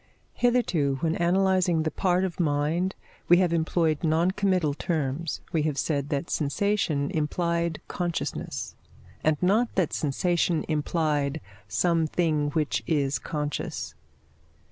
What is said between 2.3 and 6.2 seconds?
mind, we have employed non committal terms: we have said